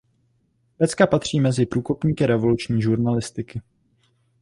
[0.77, 3.61] Pecka patří mezi průkopníky revoluční žurnalistiky.